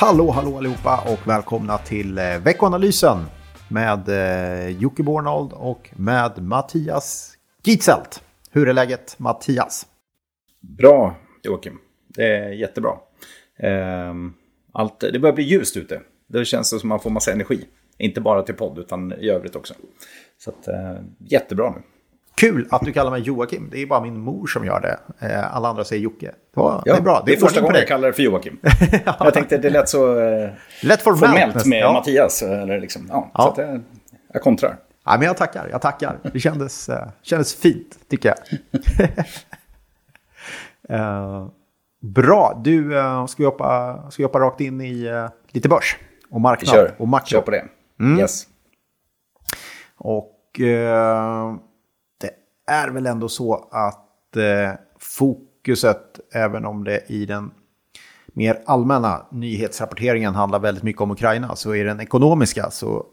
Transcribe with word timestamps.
Hallå, 0.00 0.30
hallå 0.30 0.56
allihopa 0.56 1.12
och 1.12 1.28
välkomna 1.28 1.78
till 1.78 2.18
eh, 2.18 2.38
veckoanalysen 2.44 3.18
med 3.68 4.08
eh, 4.08 4.68
Jocke 4.68 5.02
Bornold 5.02 5.52
och 5.52 5.90
med 5.96 6.42
Mattias 6.42 7.34
Gitzelt. 7.62 8.22
Hur 8.50 8.68
är 8.68 8.72
läget 8.72 9.18
Mattias? 9.18 9.86
Bra 10.60 11.16
Joakim, 11.42 11.78
det 12.08 12.36
är 12.36 12.50
jättebra. 12.50 12.92
Ehm, 13.58 14.32
allt, 14.72 15.00
det 15.00 15.18
börjar 15.18 15.34
bli 15.34 15.44
ljust 15.44 15.76
ute. 15.76 16.00
Det 16.26 16.44
känns 16.44 16.68
som 16.68 16.78
att 16.78 16.84
man 16.84 17.00
får 17.00 17.10
massa 17.10 17.32
energi. 17.32 17.66
Inte 17.98 18.20
bara 18.20 18.42
till 18.42 18.54
podd 18.54 18.78
utan 18.78 19.12
i 19.12 19.30
övrigt 19.30 19.56
också. 19.56 19.74
Så 20.38 20.50
att, 20.50 20.68
eh, 20.68 20.96
jättebra 21.18 21.70
nu. 21.70 21.82
Kul 22.40 22.68
att 22.70 22.84
du 22.84 22.92
kallar 22.92 23.10
mig 23.10 23.20
Joakim. 23.20 23.68
Det 23.72 23.82
är 23.82 23.86
bara 23.86 24.00
min 24.00 24.20
mor 24.20 24.46
som 24.46 24.64
gör 24.64 24.80
det. 24.80 25.26
Eh, 25.26 25.56
alla 25.56 25.68
andra 25.68 25.84
säger 25.84 26.02
Jocke. 26.02 26.26
Det, 26.26 26.60
var, 26.60 26.82
ja, 26.84 26.92
det 26.92 26.98
är 26.98 27.02
bra. 27.02 27.22
Det 27.26 27.32
är, 27.32 27.36
första 27.36 27.60
gången 27.60 27.76
jag 27.76 27.88
kallar 27.88 28.08
det 28.08 28.12
för 28.12 28.22
Joakim. 28.22 28.58
ja. 29.04 29.16
Jag 29.24 29.34
tänkte 29.34 29.58
det 29.58 29.70
lät 29.70 29.88
så 29.88 30.20
eh, 30.20 30.50
Lätt 30.82 31.02
formellt, 31.02 31.22
formellt 31.22 31.66
med 31.66 31.80
ja. 31.80 31.92
Mattias. 31.92 32.42
Eller 32.42 32.80
liksom, 32.80 33.06
ja, 33.08 33.30
ja. 33.34 33.42
Så 33.42 33.48
att, 33.48 33.58
eh, 33.58 33.76
jag 34.32 34.42
kontrar. 34.42 34.76
Ja, 35.04 35.16
men 35.18 35.26
jag 35.26 35.36
tackar, 35.36 35.68
jag 35.70 35.80
tackar. 35.80 36.18
Det 36.32 36.40
kändes, 36.40 36.88
uh, 36.88 36.96
kändes 37.22 37.54
fint, 37.54 37.98
tycker 38.08 38.34
jag. 38.34 38.38
uh, 41.00 41.48
bra, 42.00 42.60
du, 42.64 42.94
uh, 42.94 43.26
ska, 43.26 43.42
vi 43.42 43.46
hoppa, 43.46 43.98
ska 44.10 44.22
vi 44.22 44.24
hoppa 44.24 44.38
rakt 44.38 44.60
in 44.60 44.80
i 44.80 45.28
lite 45.50 45.68
börs 45.68 45.96
och 46.30 46.40
marknad 46.40 46.74
kör, 46.74 46.94
och 46.98 47.08
makro? 47.08 47.26
Kör 47.26 47.40
på 47.40 47.50
det. 47.50 47.64
Mm. 48.00 48.18
Yes. 48.18 48.46
Och 49.96 50.60
är 52.70 52.88
väl 52.88 53.06
ändå 53.06 53.28
så 53.28 53.68
att 53.70 54.36
eh, 54.36 54.72
fokuset, 54.98 56.20
även 56.32 56.64
om 56.64 56.84
det 56.84 57.04
i 57.06 57.26
den 57.26 57.50
mer 58.26 58.62
allmänna 58.66 59.26
nyhetsrapporteringen 59.30 60.34
handlar 60.34 60.58
väldigt 60.58 60.84
mycket 60.84 61.02
om 61.02 61.10
Ukraina, 61.10 61.56
så 61.56 61.74
i 61.74 61.82
den 61.82 62.00
ekonomiska 62.00 62.70
så 62.70 63.06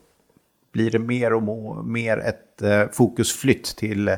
blir 0.71 0.91
det 0.91 0.99
mer 0.99 1.33
och 1.33 1.85
mer 1.85 2.17
ett 2.17 2.61
eh, 2.61 2.83
fokusflytt 2.91 3.75
till 3.77 4.07
eh, 4.07 4.15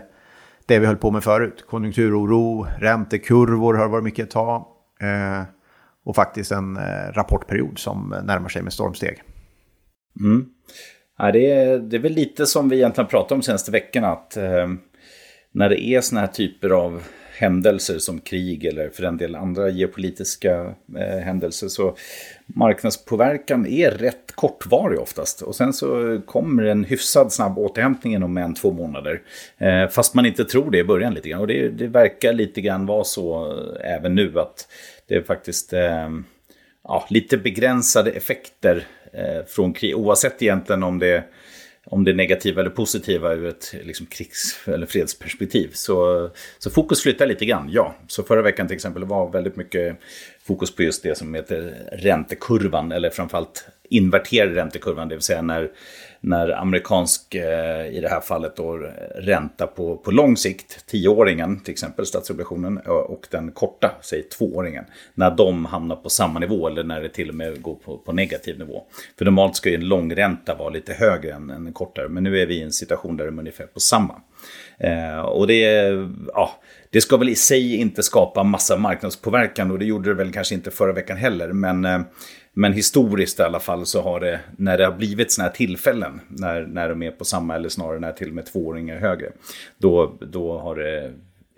det 0.65 0.79
vi 0.79 0.85
höll 0.85 0.97
på 0.97 1.11
med 1.11 1.23
förut. 1.23 1.65
Konjunkturoro, 1.69 2.67
räntekurvor 2.79 3.73
har 3.73 3.87
varit 3.87 4.03
mycket 4.03 4.25
ett 4.25 4.31
tag. 4.31 4.65
Eh, 5.01 5.43
och 6.03 6.15
faktiskt 6.15 6.51
en 6.51 6.77
eh, 6.77 7.13
rapportperiod 7.13 7.79
som 7.79 8.15
närmar 8.23 8.49
sig 8.49 8.61
med 8.61 8.73
stormsteg. 8.73 9.23
Mm. 10.19 10.45
Ja, 11.17 11.31
det, 11.31 11.51
är, 11.51 11.79
det 11.79 11.97
är 11.97 12.01
väl 12.01 12.13
lite 12.13 12.45
som 12.45 12.69
vi 12.69 12.75
egentligen 12.75 13.07
pratade 13.07 13.33
om 13.33 13.39
de 13.39 13.45
senaste 13.45 13.71
veckorna. 13.71 14.07
Att, 14.07 14.37
eh, 14.37 14.67
när 15.51 15.69
det 15.69 15.83
är 15.83 16.01
såna 16.01 16.21
här 16.21 16.27
typer 16.27 16.69
av 16.69 17.03
händelser 17.39 17.99
som 17.99 18.19
krig 18.19 18.65
eller 18.65 18.89
för 18.89 19.03
den 19.03 19.17
del 19.17 19.35
andra 19.35 19.69
geopolitiska 19.69 20.73
eh, 20.97 21.19
händelser 21.19 21.67
så 21.67 21.95
marknadspåverkan 22.45 23.67
är 23.67 23.91
rätt 23.91 24.31
kortvarig 24.35 24.99
oftast. 24.99 25.41
Och 25.41 25.55
sen 25.55 25.73
så 25.73 26.21
kommer 26.25 26.63
en 26.63 26.83
hyfsad 26.83 27.33
snabb 27.33 27.57
återhämtning 27.57 28.13
inom 28.13 28.37
en, 28.37 28.53
två 28.53 28.71
månader. 28.71 29.21
Eh, 29.57 29.87
fast 29.87 30.13
man 30.13 30.25
inte 30.25 30.45
tror 30.45 30.71
det 30.71 30.77
i 30.77 30.83
början 30.83 31.13
lite 31.13 31.29
grann. 31.29 31.41
Och 31.41 31.47
det, 31.47 31.69
det 31.69 31.87
verkar 31.87 32.33
lite 32.33 32.61
grann 32.61 32.85
vara 32.85 33.03
så 33.03 33.51
eh, 33.51 33.95
även 33.95 34.15
nu 34.15 34.39
att 34.39 34.67
det 35.07 35.15
är 35.15 35.21
faktiskt 35.21 35.73
eh, 35.73 36.09
ja, 36.83 37.05
lite 37.09 37.37
begränsade 37.37 38.11
effekter 38.11 38.87
eh, 39.13 39.45
från 39.47 39.73
krig. 39.73 39.97
Oavsett 39.97 40.41
egentligen 40.41 40.83
om 40.83 40.99
det 40.99 41.23
om 41.89 42.03
det 42.03 42.11
är 42.11 42.15
negativa 42.15 42.61
eller 42.61 42.69
positiva 42.69 43.33
ur 43.33 43.45
ett 43.45 43.73
liksom, 43.83 44.05
krigs 44.05 44.59
eller 44.65 44.85
fredsperspektiv. 44.85 45.69
Så, 45.73 46.29
så 46.59 46.69
fokus 46.69 47.03
flyttar 47.03 47.27
lite 47.27 47.45
grann, 47.45 47.69
ja. 47.71 47.95
Så 48.07 48.23
förra 48.23 48.41
veckan 48.41 48.67
till 48.67 48.75
exempel 48.75 49.03
var 49.03 49.31
väldigt 49.31 49.55
mycket 49.55 49.99
fokus 50.43 50.75
på 50.75 50.83
just 50.83 51.03
det 51.03 51.17
som 51.17 51.33
heter 51.33 51.73
räntekurvan, 51.91 52.91
eller 52.91 53.09
framförallt 53.09 53.65
inverterade 53.89 54.55
räntekurvan, 54.55 55.09
det 55.09 55.15
vill 55.15 55.21
säga 55.21 55.41
när 55.41 55.69
när 56.21 56.49
amerikansk, 56.49 57.35
eh, 57.35 57.87
i 57.87 57.99
det 58.01 58.09
här 58.09 58.21
fallet 58.21 58.55
då, 58.55 58.77
ränta 59.15 59.67
på, 59.67 59.97
på 59.97 60.11
lång 60.11 60.37
sikt, 60.37 60.85
tioåringen 60.85 61.59
till 61.59 61.71
exempel, 61.71 62.05
statsobligationen, 62.05 62.77
och 62.87 63.27
den 63.31 63.51
korta, 63.51 63.91
säg 64.01 64.23
tvååringen, 64.23 64.85
när 65.13 65.31
de 65.31 65.65
hamnar 65.65 65.95
på 65.95 66.09
samma 66.09 66.39
nivå 66.39 66.67
eller 66.67 66.83
när 66.83 67.01
det 67.01 67.09
till 67.09 67.29
och 67.29 67.35
med 67.35 67.61
går 67.61 67.75
på, 67.75 67.97
på 67.97 68.11
negativ 68.11 68.59
nivå. 68.59 68.83
För 69.17 69.25
normalt 69.25 69.55
ska 69.55 69.69
ju 69.69 69.75
en 69.75 69.87
långränta 69.87 70.55
vara 70.55 70.69
lite 70.69 70.93
högre 70.93 71.33
än 71.33 71.49
en 71.49 71.73
kortare, 71.73 72.09
men 72.09 72.23
nu 72.23 72.39
är 72.39 72.45
vi 72.45 72.55
i 72.55 72.61
en 72.61 72.71
situation 72.71 73.17
där 73.17 73.25
de 73.25 73.37
är 73.37 73.41
ungefär 73.41 73.65
på 73.65 73.79
samma. 73.79 74.21
Eh, 74.77 75.19
och 75.19 75.47
det, 75.47 75.61
ja, 76.33 76.59
det 76.89 77.01
ska 77.01 77.17
väl 77.17 77.29
i 77.29 77.35
sig 77.35 77.75
inte 77.75 78.03
skapa 78.03 78.43
massa 78.43 78.77
marknadspåverkan 78.77 79.71
och 79.71 79.79
det 79.79 79.85
gjorde 79.85 80.09
det 80.09 80.15
väl 80.15 80.33
kanske 80.33 80.55
inte 80.55 80.71
förra 80.71 80.93
veckan 80.93 81.17
heller, 81.17 81.47
men 81.47 81.85
eh, 81.85 81.99
men 82.53 82.73
historiskt 82.73 83.39
i 83.39 83.43
alla 83.43 83.59
fall 83.59 83.85
så 83.85 84.01
har 84.01 84.19
det, 84.19 84.39
när 84.57 84.77
det 84.77 84.85
har 84.85 84.91
blivit 84.91 85.31
sådana 85.31 85.49
här 85.49 85.55
tillfällen, 85.55 86.21
när, 86.27 86.61
när 86.61 86.89
de 86.89 87.03
är 87.03 87.11
på 87.11 87.25
samma 87.25 87.55
eller 87.55 87.69
snarare 87.69 87.99
när 87.99 88.11
till 88.11 88.29
och 88.29 88.35
med 88.35 88.45
tvååringar 88.45 88.95
är 88.95 88.99
högre, 88.99 89.31
då, 89.77 90.17
då 90.21 90.59
har 90.59 90.75
det 90.75 91.13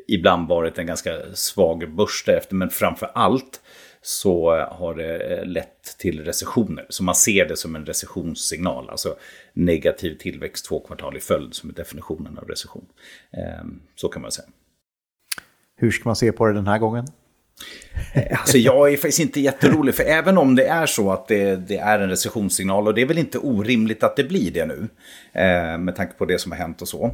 ibland 0.07 0.47
varit 0.47 0.77
en 0.77 0.87
ganska 0.87 1.11
svag 1.33 1.95
börs 1.95 2.23
därefter, 2.25 2.55
men 2.55 2.69
framför 2.69 3.11
allt 3.13 3.61
så 4.01 4.65
har 4.71 4.95
det 4.95 5.17
eh, 5.17 5.45
lett 5.45 5.97
till 5.97 6.25
recessioner. 6.25 6.85
Så 6.89 7.03
man 7.03 7.15
ser 7.15 7.47
det 7.47 7.57
som 7.57 7.75
en 7.75 7.85
recessionssignal, 7.85 8.89
alltså 8.89 9.15
negativ 9.53 10.17
tillväxt 10.17 10.65
två 10.65 10.79
kvartal 10.79 11.17
i 11.17 11.19
följd 11.19 11.53
som 11.53 11.69
är 11.69 11.73
definitionen 11.73 12.37
av 12.37 12.47
recession. 12.47 12.85
Ehm, 13.31 13.81
så 13.95 14.09
kan 14.09 14.21
man 14.21 14.31
säga. 14.31 14.47
Hur 15.75 15.91
ska 15.91 16.09
man 16.09 16.15
se 16.15 16.31
på 16.31 16.45
det 16.45 16.53
den 16.53 16.67
här 16.67 16.77
gången? 16.77 17.07
Eh, 18.13 18.39
alltså 18.39 18.57
jag 18.57 18.93
är 18.93 18.97
faktiskt 18.97 19.19
inte 19.19 19.41
jätterolig, 19.41 19.95
för 19.95 20.03
även 20.03 20.37
om 20.37 20.55
det 20.55 20.65
är 20.65 20.85
så 20.85 21.11
att 21.11 21.27
det, 21.27 21.55
det, 21.55 21.77
är 21.77 21.99
en 21.99 22.09
recessionssignal, 22.09 22.87
och 22.87 22.93
det 22.93 23.01
är 23.01 23.05
väl 23.05 23.17
inte 23.17 23.37
orimligt 23.37 24.03
att 24.03 24.15
det 24.15 24.23
blir 24.23 24.51
det 24.51 24.65
nu, 24.65 24.87
eh, 25.33 25.77
med 25.77 25.95
tanke 25.95 26.13
på 26.13 26.25
det 26.25 26.39
som 26.39 26.51
har 26.51 26.59
hänt 26.59 26.81
och 26.81 26.87
så. 26.87 27.05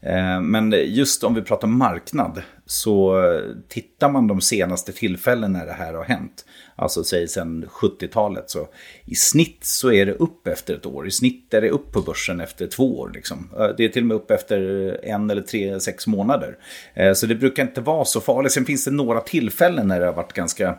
Eh, 0.00 0.40
men 0.40 0.74
just 0.86 1.24
om 1.24 1.34
vi 1.34 1.42
pratar 1.42 1.68
marknad, 1.68 2.42
så 2.66 3.22
tittar 3.68 4.10
man 4.10 4.26
de 4.26 4.40
senaste 4.40 4.92
tillfällen 4.92 5.52
när 5.52 5.66
det 5.66 5.72
här 5.72 5.94
har 5.94 6.04
hänt, 6.04 6.44
alltså 6.76 7.04
säg 7.04 7.28
sedan 7.28 7.64
70-talet, 7.68 8.50
så 8.50 8.68
i 9.04 9.14
snitt 9.14 9.64
så 9.64 9.92
är 9.92 10.06
det 10.06 10.12
upp 10.12 10.46
efter 10.46 10.74
ett 10.74 10.86
år. 10.86 11.06
I 11.06 11.10
snitt 11.10 11.54
är 11.54 11.60
det 11.60 11.70
upp 11.70 11.92
på 11.92 12.00
börsen 12.00 12.40
efter 12.40 12.66
två 12.66 12.98
år. 12.98 13.10
Liksom. 13.14 13.50
Eh, 13.58 13.68
det 13.76 13.84
är 13.84 13.88
till 13.88 14.02
och 14.02 14.06
med 14.06 14.14
upp 14.14 14.30
efter 14.30 14.60
en 15.04 15.30
eller 15.30 15.42
tre, 15.42 15.80
sex 15.80 16.06
månader. 16.06 16.58
Eh, 16.94 17.12
så 17.12 17.26
det 17.26 17.34
brukar 17.34 17.62
inte 17.62 17.80
vara 17.80 18.04
så 18.04 18.20
farligt. 18.20 18.52
Sen 18.52 18.64
finns 18.64 18.84
det 18.84 18.90
några 18.90 19.20
tillfällen 19.20 19.88
när 19.88 20.00
det 20.00 20.06
har 20.06 20.12
varit 20.12 20.32
ganska 20.32 20.78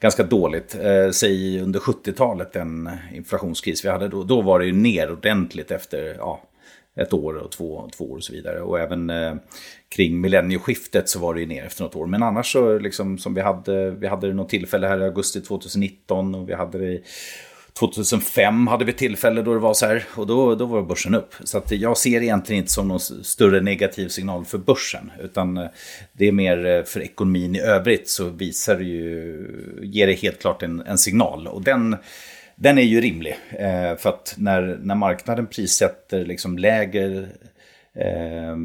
ganska 0.00 0.22
dåligt. 0.22 0.76
Eh, 0.80 1.10
säg 1.10 1.60
under 1.60 1.80
70-talet, 1.80 2.52
den 2.52 2.90
inflationskris 3.14 3.84
vi 3.84 3.88
hade 3.88 4.08
då. 4.08 4.22
Då 4.22 4.42
var 4.42 4.58
det 4.58 4.66
ju 4.66 4.72
ner 4.72 5.12
ordentligt 5.12 5.70
efter 5.70 6.14
ja, 6.18 6.42
ett 6.96 7.12
år 7.12 7.34
och 7.34 7.50
två, 7.50 7.90
två 7.96 8.10
år 8.10 8.16
och 8.16 8.24
så 8.24 8.32
vidare. 8.32 8.60
Och 8.60 8.80
även 8.80 9.10
eh, 9.10 9.34
kring 9.88 10.20
millennieskiftet 10.20 11.08
så 11.08 11.18
var 11.18 11.34
det 11.34 11.40
ju 11.40 11.46
ner 11.46 11.64
efter 11.64 11.84
något 11.84 11.96
år. 11.96 12.06
Men 12.06 12.22
annars 12.22 12.52
så 12.52 12.78
liksom 12.78 13.18
som 13.18 13.34
vi 13.34 13.40
hade, 13.40 13.90
vi 13.90 14.06
hade 14.06 14.26
det 14.26 14.34
något 14.34 14.48
tillfälle 14.48 14.86
här 14.86 15.00
i 15.00 15.04
augusti 15.04 15.40
2019 15.40 16.34
och 16.34 16.48
vi 16.48 16.54
hade 16.54 16.78
det 16.78 16.92
i 16.92 17.02
2005 17.78 18.66
hade 18.66 18.84
vi 18.84 18.92
tillfälle 18.92 19.42
då 19.42 19.54
det 19.54 19.60
var 19.60 19.74
så 19.74 19.86
här 19.86 20.04
och 20.14 20.26
då, 20.26 20.54
då 20.54 20.66
var 20.66 20.82
börsen 20.82 21.14
upp. 21.14 21.34
Så 21.44 21.58
att 21.58 21.70
jag 21.70 21.96
ser 21.96 22.22
egentligen 22.22 22.62
inte 22.62 22.72
som 22.72 22.88
någon 22.88 23.00
större 23.00 23.60
negativ 23.60 24.08
signal 24.08 24.44
för 24.44 24.58
börsen. 24.58 25.12
Utan 25.22 25.56
eh, 25.56 25.66
det 26.12 26.28
är 26.28 26.32
mer 26.32 26.66
eh, 26.66 26.82
för 26.82 27.00
ekonomin 27.00 27.56
i 27.56 27.60
övrigt 27.60 28.08
så 28.08 28.28
visar 28.28 28.76
det 28.76 28.84
ju, 28.84 29.80
ger 29.82 30.06
det 30.06 30.12
helt 30.12 30.40
klart 30.40 30.62
en, 30.62 30.80
en 30.80 30.98
signal. 30.98 31.46
Och 31.46 31.62
den 31.62 31.96
den 32.56 32.78
är 32.78 32.82
ju 32.82 33.00
rimlig. 33.00 33.36
Eh, 33.50 33.96
för 33.96 34.08
att 34.08 34.34
när, 34.38 34.78
när 34.82 34.94
marknaden 34.94 35.46
prissätter 35.46 36.24
liksom 36.24 36.58
lägre 36.58 37.28
eh, 37.94 38.56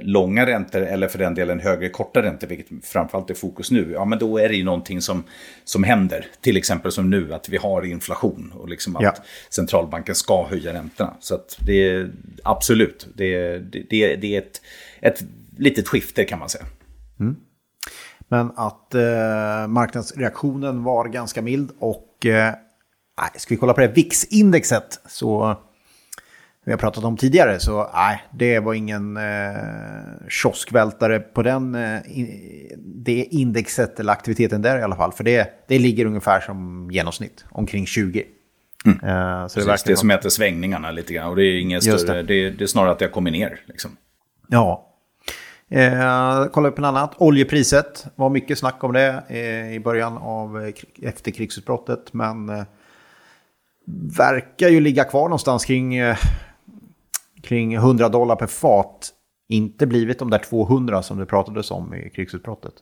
långa 0.00 0.46
räntor 0.46 0.82
eller 0.82 1.08
för 1.08 1.18
den 1.18 1.34
delen 1.34 1.60
högre 1.60 1.88
korta 1.88 2.22
räntor, 2.22 2.46
vilket 2.46 2.86
framförallt 2.86 3.30
är 3.30 3.34
fokus 3.34 3.70
nu, 3.70 3.90
ja 3.92 4.04
men 4.04 4.18
då 4.18 4.38
är 4.38 4.48
det 4.48 4.54
ju 4.54 4.64
någonting 4.64 5.00
som, 5.00 5.24
som 5.64 5.84
händer. 5.84 6.26
Till 6.40 6.56
exempel 6.56 6.92
som 6.92 7.10
nu, 7.10 7.34
att 7.34 7.48
vi 7.48 7.56
har 7.56 7.82
inflation 7.82 8.52
och 8.54 8.68
liksom 8.68 8.96
att 8.96 9.02
ja. 9.02 9.14
centralbanken 9.50 10.14
ska 10.14 10.46
höja 10.46 10.72
räntorna. 10.72 11.14
Så 11.20 11.34
att 11.34 11.58
det 11.60 11.88
är 11.88 12.10
absolut, 12.42 13.08
det, 13.14 13.58
det, 13.58 14.16
det 14.16 14.34
är 14.34 14.38
ett, 14.38 14.60
ett 15.00 15.24
litet 15.58 15.88
skifte 15.88 16.24
kan 16.24 16.38
man 16.38 16.48
säga. 16.48 16.64
Mm. 17.20 17.36
Men 18.28 18.52
att 18.56 18.94
eh, 18.94 19.66
marknadsreaktionen 19.68 20.82
var 20.82 21.08
ganska 21.08 21.42
mild 21.42 21.70
och 21.78 22.26
eh, 22.26 22.54
Nej, 23.20 23.30
ska 23.36 23.54
vi 23.54 23.58
kolla 23.58 23.74
på 23.74 23.80
det 23.80 23.88
VIX-indexet 23.88 25.00
så 25.06 25.56
vi 26.64 26.72
har 26.72 26.78
pratat 26.78 27.04
om 27.04 27.16
tidigare 27.16 27.60
så 27.60 27.90
nej, 27.94 28.22
det 28.30 28.60
var 28.60 28.74
ingen 28.74 29.16
eh, 29.16 29.22
kioskvältare 30.28 31.20
på 31.20 31.42
den, 31.42 31.74
eh, 31.74 32.00
det 32.78 33.24
indexet 33.30 34.00
eller 34.00 34.12
aktiviteten 34.12 34.62
där 34.62 34.78
i 34.78 34.82
alla 34.82 34.96
fall. 34.96 35.12
För 35.12 35.24
det, 35.24 35.64
det 35.68 35.78
ligger 35.78 36.06
ungefär 36.06 36.40
som 36.40 36.88
genomsnitt, 36.92 37.44
omkring 37.50 37.86
20. 37.86 38.24
Mm. 38.84 38.98
Eh, 38.98 39.46
så 39.46 39.60
det, 39.60 39.66
Precis, 39.66 39.84
det 39.84 39.96
som 39.96 40.10
heter 40.10 40.28
svängningarna 40.28 40.90
lite 40.90 41.14
grann. 41.14 41.28
Och 41.28 41.36
det 41.36 41.42
är, 41.42 41.60
ingen 41.60 41.82
större, 41.82 42.16
det. 42.16 42.22
Det, 42.22 42.50
det. 42.50 42.64
är 42.64 42.66
snarare 42.66 42.90
att 42.90 42.98
det 42.98 43.04
har 43.04 43.12
kommit 43.12 43.32
ner. 43.32 43.60
Liksom. 43.66 43.96
Ja. 44.48 44.90
Eh, 45.68 46.46
kolla 46.52 46.68
upp 46.68 46.78
en 46.78 46.84
annat. 46.84 47.14
Oljepriset 47.18 48.06
var 48.14 48.30
mycket 48.30 48.58
snack 48.58 48.84
om 48.84 48.92
det 48.92 49.22
eh, 49.28 49.74
i 49.74 49.80
början 49.80 50.18
av 50.18 50.72
efterkrigsutbrottet. 51.02 52.12
Men 52.12 52.48
eh, 52.48 52.64
verkar 54.16 54.68
ju 54.68 54.80
ligga 54.80 55.04
kvar 55.04 55.22
någonstans 55.22 55.64
kring, 55.64 55.96
eh, 55.96 56.16
kring 57.42 57.74
100 57.74 58.08
dollar 58.08 58.36
per 58.36 58.46
fat. 58.46 59.10
Inte 59.48 59.86
blivit 59.86 60.18
de 60.18 60.30
där 60.30 60.38
200 60.38 61.02
som 61.02 61.18
det 61.18 61.26
pratades 61.26 61.70
om 61.70 61.94
i 61.94 62.10
krigsutbrottet. 62.10 62.74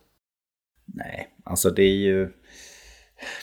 Nej, 0.84 1.28
alltså 1.44 1.70
det 1.70 1.82
är 1.82 1.96
ju... 1.96 2.32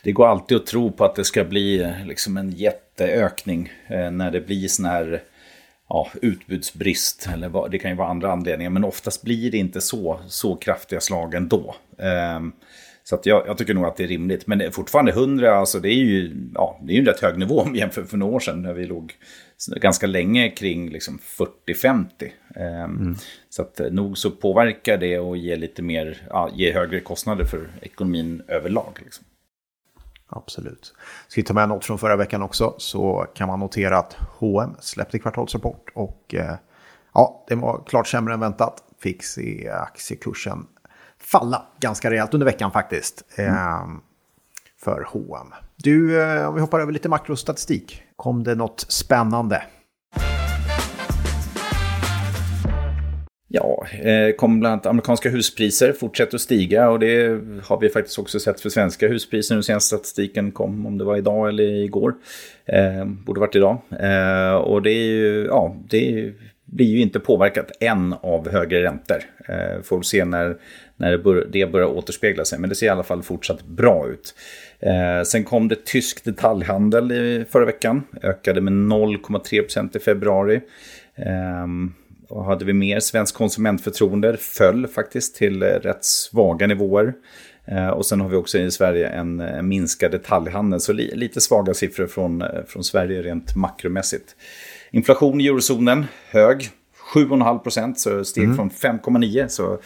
Det 0.04 0.12
går 0.12 0.28
alltid 0.28 0.58
att 0.58 0.66
tro 0.66 0.92
på 0.92 1.06
att 1.06 1.16
det 1.16 1.24
ska 1.26 1.44
bli 1.44 1.82
eh, 1.82 2.06
liksom 2.06 2.38
en 2.38 2.52
jätteökning 2.52 3.72
eh, 3.88 4.12
när 4.12 4.32
det 4.32 4.42
blir 4.42 4.68
sån 4.68 4.86
här 4.86 5.24
ja, 5.90 6.08
utbudsbrist. 6.22 7.30
Eller 7.34 7.50
vad, 7.50 7.72
det 7.72 7.80
kan 7.80 7.92
ju 7.92 7.98
vara 7.98 8.08
andra 8.08 8.32
anledningar, 8.32 8.70
men 8.70 8.84
oftast 8.84 9.22
blir 9.22 9.52
det 9.52 9.58
inte 9.58 9.82
så, 9.82 10.20
så 10.28 10.56
kraftiga 10.56 11.00
slag 11.00 11.34
ändå. 11.34 11.76
Ehm, 11.98 12.52
så 13.10 13.16
att 13.16 13.26
jag, 13.26 13.48
jag, 13.48 13.58
tycker 13.58 13.74
nog 13.74 13.86
att 13.86 13.98
det 13.98 14.04
är 14.04 14.08
rimligt. 14.08 14.48
Men 14.48 14.72
fortfarande 14.72 15.12
100, 15.12 15.56
alltså 15.56 15.80
det 15.80 15.90
är 15.90 15.94
ju, 15.94 16.50
ja, 16.54 16.80
det 16.82 16.92
är 16.92 16.96
ju 16.96 17.00
en 17.00 17.06
rätt 17.06 17.20
hög 17.20 17.38
nivå 17.38 17.68
jämfört 17.74 18.10
för 18.10 18.18
några 18.18 18.36
år 18.36 18.40
sedan. 18.40 18.62
När 18.62 18.74
vi 18.74 18.86
låg 18.86 19.14
ganska 19.76 20.08
länge 20.08 20.50
kring 20.50 20.90
liksom 20.90 21.20
40-50. 21.68 22.06
Eh, 22.56 22.84
mm. 22.84 23.16
Så 23.50 23.62
att 23.62 23.80
eh, 23.80 23.92
nog 23.92 24.18
så 24.18 24.32
påverkar 24.32 24.98
det 24.98 25.20
och 25.20 25.38
ger 25.38 25.58
lite 25.58 25.82
mer, 25.82 26.22
ja, 26.30 26.50
ger 26.54 26.74
högre 26.74 27.00
kostnader 27.00 27.46
för 27.46 27.68
ekonomin 27.82 28.42
överlag. 28.48 29.00
Liksom. 29.04 29.26
Absolut. 30.28 30.94
Ska 31.28 31.42
vi 31.42 31.46
ta 31.46 31.54
med 31.54 31.70
något 31.70 31.86
från 31.86 32.00
förra 32.00 32.16
veckan 32.16 32.42
också 32.42 32.76
så 32.78 33.28
kan 33.36 33.48
man 33.48 33.60
notera 33.60 33.98
att 33.98 34.14
H&M 34.14 34.76
släppte 34.80 35.20
kvartalsrapport 35.20 35.92
och 35.96 36.36
eh, 36.36 36.56
ja, 37.14 37.46
det 37.48 37.56
var 37.56 37.84
klart 37.88 38.08
sämre 38.08 38.34
än 38.34 38.40
väntat. 38.40 38.84
Fick 39.00 39.24
se 39.24 39.70
aktiekursen 39.70 40.66
falla 41.22 41.66
ganska 41.80 42.12
rejält 42.12 42.34
under 42.34 42.46
veckan 42.46 42.72
faktiskt. 42.72 43.24
Mm. 43.38 43.54
Eh, 43.54 44.02
för 44.84 45.08
H&M. 45.08 45.54
Du, 45.76 46.22
eh, 46.22 46.48
om 46.48 46.56
vi 46.56 46.62
hoppar 46.62 46.80
över 46.80 46.92
lite 46.92 47.10
makrostatistik. 47.10 48.04
Kom 48.16 48.44
det 48.44 48.56
något 48.56 48.86
spännande? 48.90 49.64
Ja, 53.52 53.86
eh, 53.92 54.36
kom 54.36 54.60
bland 54.60 54.74
annat 54.74 54.86
amerikanska 54.86 55.30
huspriser 55.30 55.94
fortsätter 55.94 56.36
att 56.36 56.42
stiga 56.42 56.90
och 56.90 57.00
det 57.00 57.42
har 57.64 57.80
vi 57.80 57.90
faktiskt 57.90 58.20
också 58.20 58.40
sett 58.40 58.62
för 58.62 58.70
svenska 58.70 59.08
huspriser 59.08 59.56
nu 59.56 59.64
senast 59.64 59.88
statistiken 59.88 60.52
kom, 60.52 60.86
om 60.86 60.98
det 60.98 61.04
var 61.04 61.18
idag 61.18 61.50
eller 61.50 61.64
igår. 61.64 62.14
Eh, 62.66 63.06
borde 63.06 63.40
varit 63.40 63.56
idag. 63.56 63.78
Eh, 64.00 64.56
och 64.56 64.82
det 64.82 64.92
är 64.92 65.06
ju, 65.06 65.46
ja, 65.46 65.76
det 65.90 66.34
blir 66.72 66.86
ju 66.86 67.02
inte 67.02 67.20
påverkat 67.20 67.72
än 67.80 68.14
av 68.22 68.50
högre 68.50 68.84
räntor. 68.84 69.18
Eh, 69.48 69.82
får 69.84 70.02
se 70.02 70.26
när, 70.26 70.58
när 70.98 71.12
det, 71.12 71.18
bör, 71.18 71.48
det 71.52 71.72
börjar 71.72 71.88
återspegla 71.88 72.46
sig, 72.46 72.60
men 72.60 72.70
det 72.70 72.76
ser 72.76 72.86
i 72.86 72.90
alla 72.90 73.04
fall 73.04 73.24
fortsatt 73.24 73.66
bra 73.66 74.08
ut. 74.08 74.36
Eh, 74.80 75.24
sen 75.24 75.44
kom 75.44 75.68
det 75.68 75.86
tysk 75.86 76.24
detaljhandel 76.24 77.12
i 77.12 77.46
förra 77.50 77.66
veckan, 77.66 78.04
ökade 78.22 78.62
med 78.62 78.74
0,3% 78.74 79.98
i 79.98 80.00
februari. 80.00 80.62
Eh, 81.16 81.68
och 82.30 82.46
hade 82.46 82.66
vi 82.66 82.74
mer 82.74 83.00
svensk 83.00 83.36
konsumentförtroende, 83.36 84.38
föll 84.38 84.88
faktiskt 84.88 85.36
till 85.36 85.64
rätt 85.64 86.04
svaga 86.04 86.68
nivåer. 86.68 87.14
Eh, 87.66 87.88
och 87.88 88.06
sen 88.06 88.22
har 88.22 88.30
vi 88.30 88.36
också 88.36 88.58
i 88.58 88.72
Sverige 88.72 89.08
en, 89.08 89.44
minskad 89.68 90.12
detaljhandel, 90.12 90.80
så 90.80 90.94
lite 90.94 91.42
svaga 91.42 91.74
siffror 91.74 92.08
från, 92.08 92.42
eh, 92.42 92.48
från 92.68 92.84
Sverige 92.84 93.22
rent 93.22 93.56
makromässigt. 93.56 94.36
Inflation 94.92 95.42
i 95.42 95.48
eurozonen, 95.48 96.06
hög, 96.30 96.70
7,5 97.14 97.60
procent, 97.60 98.00
så 98.00 98.26
steg 98.26 98.44
mm. 98.44 98.56
från 98.56 98.70
5,9, 98.70 99.48
så 99.48 99.80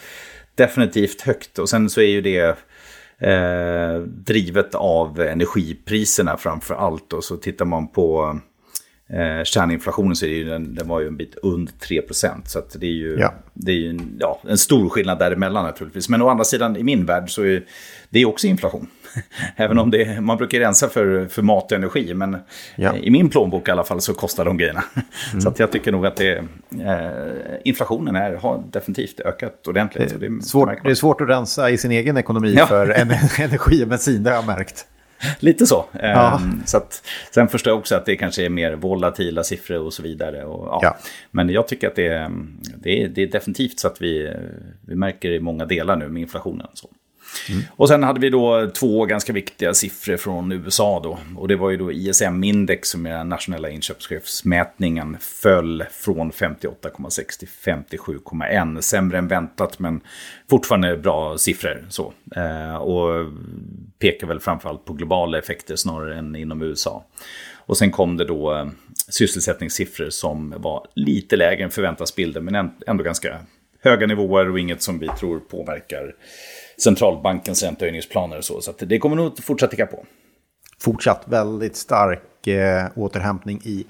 definitivt 0.54 1.20
högt. 1.20 1.58
Och 1.58 1.68
sen 1.68 1.90
så 1.90 2.00
är 2.00 2.08
ju 2.08 2.20
det 2.20 2.58
eh, 3.18 3.98
drivet 4.00 4.74
av 4.74 5.20
energipriserna 5.20 6.36
framför 6.36 6.74
allt. 6.74 7.12
Och 7.12 7.24
så 7.24 7.36
tittar 7.36 7.64
man 7.64 7.88
på 7.88 8.38
Eh, 9.08 9.44
kärninflationen 9.44 10.16
så 10.16 10.26
är 10.26 10.30
ju, 10.30 10.44
den, 10.44 10.74
den 10.74 10.88
var 10.88 11.00
ju 11.00 11.06
en 11.06 11.16
bit 11.16 11.36
under 11.42 11.72
3 11.72 12.02
Så 12.44 12.62
det 12.74 12.86
är 12.86 12.90
ju, 12.90 13.16
ja. 13.20 13.34
det 13.54 13.72
är 13.72 13.76
ju 13.76 13.90
en, 13.90 14.16
ja, 14.20 14.40
en 14.48 14.58
stor 14.58 14.88
skillnad 14.88 15.18
däremellan 15.18 15.64
naturligtvis. 15.64 16.08
Men 16.08 16.22
å 16.22 16.28
andra 16.28 16.44
sidan 16.44 16.76
i 16.76 16.82
min 16.82 17.06
värld 17.06 17.30
så 17.30 17.44
är 17.44 17.64
det 18.10 18.24
också 18.24 18.46
inflation. 18.46 18.86
Även 19.56 19.78
om 19.78 19.90
det, 19.90 20.20
man 20.20 20.36
brukar 20.36 20.58
rensa 20.58 20.88
för, 20.88 21.26
för 21.26 21.42
mat 21.42 21.72
och 21.72 21.78
energi. 21.78 22.14
Men 22.14 22.36
ja. 22.76 22.96
i 22.96 23.10
min 23.10 23.28
plånbok 23.28 23.68
i 23.68 23.70
alla 23.70 23.84
fall 23.84 24.00
så 24.00 24.14
kostar 24.14 24.44
de 24.44 24.56
grejerna. 24.56 24.84
Mm. 25.32 25.40
Så 25.40 25.48
att 25.48 25.58
jag 25.58 25.72
tycker 25.72 25.92
nog 25.92 26.06
att 26.06 26.16
det, 26.16 26.36
eh, 26.36 26.44
inflationen 27.64 28.16
är, 28.16 28.34
har 28.34 28.62
definitivt 28.70 29.20
ökat 29.20 29.68
ordentligt. 29.68 30.20
Det 30.20 30.26
är, 30.26 30.40
svårt, 30.40 30.84
det 30.84 30.90
är 30.90 30.94
svårt 30.94 31.20
att 31.20 31.28
rensa 31.28 31.70
i 31.70 31.78
sin 31.78 31.90
egen 31.90 32.16
ekonomi 32.16 32.56
för 32.68 32.90
energi 33.40 33.84
och 33.84 33.88
bensin, 33.88 34.22
det 34.22 34.30
har 34.30 34.36
jag 34.36 34.46
märkt. 34.46 34.86
Lite 35.40 35.66
så. 35.66 35.84
Ja. 36.02 36.40
Um, 36.42 36.62
så 36.66 36.76
att, 36.76 37.02
sen 37.30 37.48
förstår 37.48 37.70
jag 37.70 37.78
också 37.78 37.94
att 37.94 38.06
det 38.06 38.16
kanske 38.16 38.44
är 38.44 38.48
mer 38.48 38.72
volatila 38.72 39.44
siffror 39.44 39.78
och 39.78 39.92
så 39.92 40.02
vidare. 40.02 40.44
Och, 40.44 40.66
ja. 40.66 40.78
ja. 40.82 40.96
Men 41.30 41.48
jag 41.48 41.68
tycker 41.68 41.88
att 41.88 41.96
det 41.96 42.06
är, 42.06 42.30
det 42.76 43.02
är, 43.02 43.08
det 43.08 43.22
är 43.22 43.26
definitivt 43.26 43.80
så 43.80 43.88
att 43.88 44.02
vi, 44.02 44.34
vi 44.80 44.94
märker 44.94 45.30
i 45.30 45.40
många 45.40 45.66
delar 45.66 45.96
nu 45.96 46.08
med 46.08 46.22
inflationen. 46.22 46.66
Så. 46.74 46.88
Mm. 47.48 47.62
Och 47.70 47.88
sen 47.88 48.02
hade 48.02 48.20
vi 48.20 48.30
då 48.30 48.70
två 48.74 49.04
ganska 49.04 49.32
viktiga 49.32 49.74
siffror 49.74 50.16
från 50.16 50.52
USA 50.52 51.00
då. 51.02 51.18
Och 51.36 51.48
det 51.48 51.56
var 51.56 51.70
ju 51.70 51.76
då 51.76 51.92
ISM-index 51.92 52.88
som 52.88 53.06
är 53.06 53.18
den 53.18 53.28
nationella 53.28 53.68
inköpschefsmätningen 53.68 55.16
föll 55.20 55.84
från 55.92 56.32
58,6 56.32 57.38
till 57.38 57.48
57,1. 57.48 58.80
Sämre 58.80 59.18
än 59.18 59.28
väntat 59.28 59.78
men 59.78 60.00
fortfarande 60.50 60.96
bra 60.96 61.38
siffror. 61.38 61.84
Så. 61.88 62.12
Eh, 62.36 62.76
och 62.76 63.32
pekar 63.98 64.26
väl 64.26 64.40
framförallt 64.40 64.84
på 64.84 64.92
globala 64.92 65.38
effekter 65.38 65.76
snarare 65.76 66.18
än 66.18 66.36
inom 66.36 66.62
USA. 66.62 67.04
Och 67.66 67.76
sen 67.76 67.90
kom 67.90 68.16
det 68.16 68.24
då 68.24 68.54
eh, 68.54 68.66
sysselsättningssiffror 69.08 70.10
som 70.10 70.54
var 70.56 70.86
lite 70.94 71.36
lägre 71.36 71.64
än 71.64 71.70
förväntansbilden 71.70 72.44
men 72.44 72.70
ändå 72.86 73.04
ganska 73.04 73.38
höga 73.84 74.06
nivåer 74.06 74.50
och 74.50 74.58
inget 74.58 74.82
som 74.82 74.98
vi 74.98 75.08
tror 75.08 75.38
påverkar 75.40 76.14
centralbankens 76.82 77.62
räntehöjningsplaner 77.62 78.36
och 78.36 78.44
så. 78.44 78.60
Så 78.60 78.72
det 78.78 78.98
kommer 78.98 79.16
nog 79.16 79.44
fortsätta 79.44 79.70
ticka 79.70 79.86
på. 79.86 80.06
Fortsatt 80.80 81.24
väldigt 81.26 81.76
stark 81.76 82.46
eh, 82.46 82.86
återhämtning 82.94 83.60
i 83.64 83.86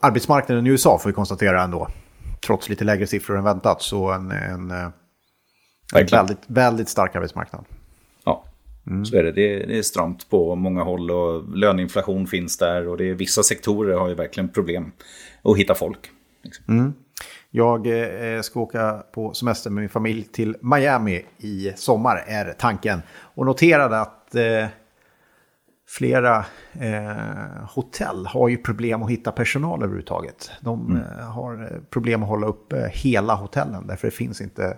arbetsmarknaden 0.00 0.66
i 0.66 0.70
USA 0.70 0.98
får 0.98 1.10
vi 1.10 1.14
konstatera 1.14 1.62
ändå. 1.62 1.88
Trots 2.46 2.68
lite 2.68 2.84
lägre 2.84 3.06
siffror 3.06 3.38
än 3.38 3.44
väntat 3.44 3.82
så 3.82 4.10
en, 4.10 4.30
en, 4.30 4.70
eh, 4.70 4.88
en 5.94 6.06
väldigt, 6.06 6.42
väldigt 6.46 6.88
stark 6.88 7.16
arbetsmarknad. 7.16 7.64
Ja, 8.24 8.44
mm. 8.86 9.04
så 9.04 9.16
är 9.16 9.22
det. 9.22 9.32
det. 9.32 9.66
Det 9.66 9.78
är 9.78 9.82
stramt 9.82 10.30
på 10.30 10.54
många 10.54 10.82
håll 10.82 11.10
och 11.10 11.56
löneinflation 11.56 12.26
finns 12.26 12.56
där 12.56 12.88
och 12.88 12.96
det 12.96 13.10
är, 13.10 13.14
vissa 13.14 13.42
sektorer 13.42 13.96
har 13.96 14.08
ju 14.08 14.14
verkligen 14.14 14.48
problem 14.48 14.92
att 15.42 15.58
hitta 15.58 15.74
folk. 15.74 16.10
Liksom. 16.42 16.64
Mm. 16.68 16.94
Jag 17.50 17.86
eh, 17.86 18.40
ska 18.40 18.60
åka 18.60 19.02
på 19.12 19.34
semester 19.34 19.70
med 19.70 19.80
min 19.80 19.90
familj 19.90 20.24
till 20.24 20.56
Miami 20.60 21.24
i 21.38 21.72
sommar 21.76 22.24
är 22.26 22.52
tanken. 22.52 23.02
Och 23.10 23.46
noterade 23.46 24.00
att 24.00 24.34
eh, 24.34 24.66
flera 25.88 26.44
eh, 26.72 27.64
hotell 27.74 28.26
har 28.26 28.48
ju 28.48 28.56
problem 28.56 29.02
att 29.02 29.10
hitta 29.10 29.32
personal 29.32 29.82
överhuvudtaget. 29.82 30.50
De 30.60 30.90
mm. 30.90 31.02
eh, 31.02 31.24
har 31.24 31.80
problem 31.90 32.22
att 32.22 32.28
hålla 32.28 32.46
upp 32.46 32.72
hela 32.90 33.34
hotellen 33.34 33.86
därför 33.86 34.08
det 34.08 34.14
finns 34.14 34.40
inte 34.40 34.76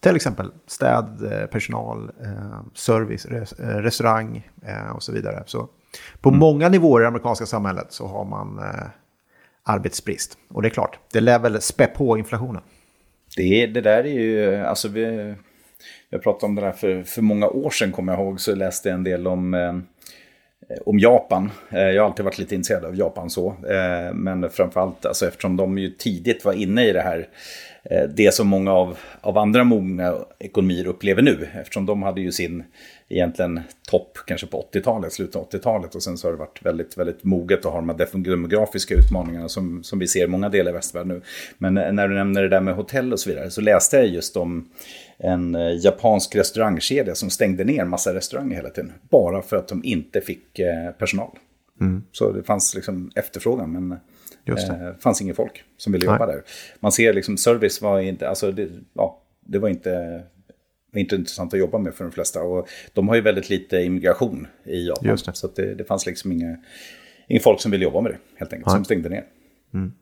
till 0.00 0.16
exempel 0.16 0.52
städ, 0.66 1.32
eh, 1.32 1.46
personal, 1.46 2.10
eh, 2.20 2.60
service, 2.74 3.26
res, 3.26 3.52
restaurang 3.58 4.50
och 4.94 5.02
så 5.02 5.12
vidare. 5.12 5.42
Så 5.46 5.68
på 6.20 6.28
mm. 6.28 6.38
många 6.38 6.68
nivåer 6.68 7.00
i 7.00 7.02
det 7.02 7.08
amerikanska 7.08 7.46
samhället 7.46 7.86
så 7.88 8.06
har 8.06 8.24
man 8.24 8.60
arbetsbrist. 9.64 10.38
Och 10.48 10.62
det 10.62 10.68
är 10.68 10.70
klart, 10.70 10.98
det 11.12 11.20
lär 11.20 11.38
väl 11.38 11.60
spä 11.60 11.86
på 11.86 12.18
inflationen. 12.18 12.62
Det, 13.36 13.66
det 13.66 13.80
där 13.80 14.04
är 14.04 14.20
ju, 14.20 14.56
alltså 14.56 14.88
vi, 14.88 15.34
jag 16.10 16.22
pratade 16.22 16.46
om 16.46 16.54
det 16.54 16.60
där 16.60 16.72
för, 16.72 17.02
för 17.02 17.22
många 17.22 17.48
år 17.48 17.70
sedan 17.70 17.92
kommer 17.92 18.12
jag 18.12 18.20
ihåg, 18.20 18.40
så 18.40 18.54
läste 18.54 18.88
jag 18.88 18.96
en 18.96 19.04
del 19.04 19.26
om, 19.26 19.54
eh, 19.54 19.74
om 20.86 20.98
Japan. 20.98 21.50
Eh, 21.70 21.80
jag 21.80 22.02
har 22.02 22.08
alltid 22.08 22.24
varit 22.24 22.38
lite 22.38 22.54
intresserad 22.54 22.84
av 22.84 22.96
Japan 22.96 23.30
så, 23.30 23.48
eh, 23.48 24.14
men 24.14 24.50
framförallt 24.50 25.06
alltså, 25.06 25.28
eftersom 25.28 25.56
de 25.56 25.78
ju 25.78 25.90
tidigt 25.90 26.44
var 26.44 26.52
inne 26.52 26.86
i 26.86 26.92
det 26.92 27.02
här 27.02 27.28
Eh, 27.28 27.71
det 28.14 28.34
som 28.34 28.48
många 28.48 28.72
av, 28.72 28.98
av 29.20 29.38
andra 29.38 29.64
mogna 29.64 30.14
ekonomier 30.38 30.86
upplever 30.86 31.22
nu. 31.22 31.48
Eftersom 31.60 31.86
de 31.86 32.02
hade 32.02 32.20
ju 32.20 32.32
sin 32.32 32.64
egentligen 33.08 33.60
topp 33.88 34.18
kanske 34.26 34.46
på 34.46 34.66
80-talet, 34.72 35.12
slutet 35.12 35.36
av 35.36 35.48
80-talet. 35.48 35.94
Och 35.94 36.02
sen 36.02 36.18
så 36.18 36.26
har 36.26 36.32
det 36.32 36.38
varit 36.38 36.64
väldigt, 36.64 36.98
väldigt 36.98 37.24
moget 37.24 37.64
och 37.64 37.72
har 37.72 37.80
de 37.80 37.88
här 37.88 38.24
demografiska 38.24 38.94
utmaningarna 38.94 39.48
som, 39.48 39.82
som 39.82 39.98
vi 39.98 40.06
ser 40.06 40.24
i 40.24 40.28
många 40.28 40.48
delar 40.48 40.70
i 40.70 40.74
västvärlden 40.74 41.08
nu. 41.08 41.22
Men 41.58 41.74
när 41.74 42.08
du 42.08 42.14
nämner 42.14 42.42
det 42.42 42.48
där 42.48 42.60
med 42.60 42.74
hotell 42.74 43.12
och 43.12 43.20
så 43.20 43.30
vidare 43.30 43.50
så 43.50 43.60
läste 43.60 43.96
jag 43.96 44.06
just 44.06 44.36
om 44.36 44.68
en 45.18 45.54
eh, 45.54 45.84
japansk 45.84 46.36
restaurangkedja 46.36 47.14
som 47.14 47.30
stängde 47.30 47.64
ner 47.64 47.84
massa 47.84 48.14
restauranger 48.14 48.56
hela 48.56 48.70
tiden. 48.70 48.92
Bara 49.10 49.42
för 49.42 49.56
att 49.56 49.68
de 49.68 49.84
inte 49.84 50.20
fick 50.20 50.58
eh, 50.58 50.90
personal. 50.98 51.38
Mm. 51.80 52.02
Så 52.12 52.32
det 52.32 52.42
fanns 52.42 52.74
liksom 52.74 53.10
efterfrågan 53.14 53.72
men 53.72 53.98
Just 54.44 54.68
det. 54.68 54.74
Eh, 54.74 54.96
fanns 54.98 55.22
inget 55.22 55.36
folk 55.36 55.64
som 55.76 55.92
ville 55.92 56.04
jobba 56.04 56.26
Nej. 56.26 56.34
där. 56.34 56.44
Man 56.80 56.92
ser 56.92 57.12
liksom 57.12 57.36
service 57.36 57.82
var 57.82 58.00
inte, 58.00 58.28
alltså 58.28 58.52
det, 58.52 58.68
ja, 58.94 59.22
det 59.40 59.58
var 59.58 59.68
inte 59.68 60.22
inte 61.00 61.16
intressant 61.16 61.54
att 61.54 61.60
jobba 61.60 61.78
med 61.78 61.94
för 61.94 62.04
de 62.04 62.12
flesta. 62.12 62.42
Och 62.42 62.68
de 62.92 63.08
har 63.08 63.14
ju 63.14 63.20
väldigt 63.20 63.50
lite 63.50 63.76
immigration 63.76 64.46
i 64.64 64.88
Japan. 64.88 65.08
Just 65.08 65.26
det. 65.26 65.34
Så 65.34 65.48
det, 65.56 65.74
det 65.74 65.84
fanns 65.84 66.06
liksom 66.06 66.32
inga, 66.32 66.56
inga 67.28 67.40
folk 67.40 67.60
som 67.60 67.70
ville 67.70 67.84
jobba 67.84 68.00
med 68.00 68.12
det 68.12 68.18
helt 68.36 68.52
enkelt, 68.52 68.66
Nej. 68.66 68.76
som 68.76 68.84
stängde 68.84 69.08
ner. 69.08 69.24
Mm. 69.74 69.92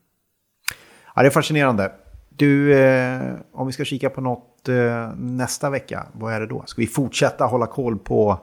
Ja, 1.15 1.23
det 1.23 1.29
är 1.29 1.31
fascinerande. 1.31 1.93
Du, 2.29 2.79
eh, 2.79 3.35
om 3.53 3.67
vi 3.67 3.73
ska 3.73 3.85
kika 3.85 4.11
på 4.11 4.21
något 4.21 4.69
eh, 4.69 5.15
nästa 5.17 5.71
vecka, 5.71 6.07
vad 6.13 6.35
är 6.35 6.41
det 6.41 6.47
då? 6.47 6.63
Ska 6.67 6.81
vi 6.81 6.87
fortsätta 6.87 7.45
hålla 7.45 7.67
koll 7.67 7.99
på 7.99 8.41